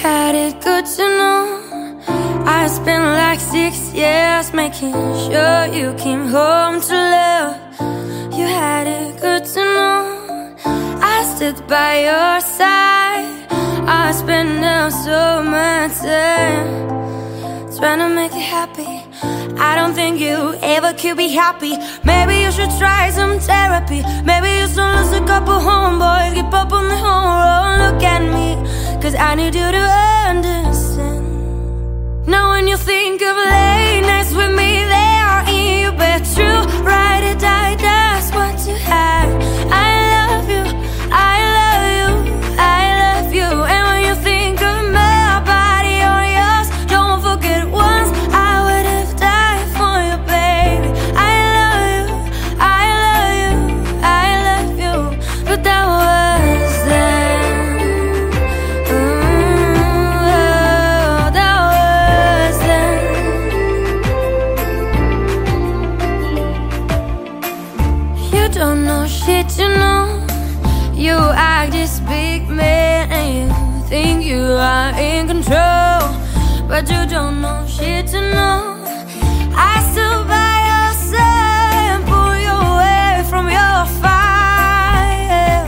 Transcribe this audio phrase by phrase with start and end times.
[0.00, 2.02] had it good to know.
[2.46, 7.56] I spent like six years making sure you came home to love.
[8.32, 10.56] You had it good to know.
[11.14, 13.28] I stood by your side.
[13.86, 16.88] I spent now so much time
[17.76, 18.90] trying to make you happy.
[19.60, 21.76] I don't think you ever could be happy.
[22.04, 24.02] Maybe you should try some therapy.
[24.24, 26.39] Maybe you should lose a couple homeboys,
[29.20, 30.09] I need you to
[69.10, 70.24] shit, you know.
[70.94, 76.00] You act this big man and you think you are in control.
[76.68, 78.76] But you don't know shit to know.
[79.56, 85.66] I stood by your side pull you away from your fire.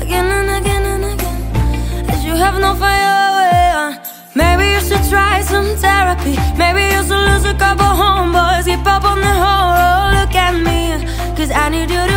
[0.00, 2.10] Again and again and again.
[2.10, 3.98] As you have no fire.
[4.34, 6.36] Maybe you should try some therapy.
[6.56, 8.66] Maybe you should lose a couple homeboys.
[8.66, 10.20] Keep up on the whole.
[10.20, 10.76] Look at me.
[11.36, 12.15] Cause I need you to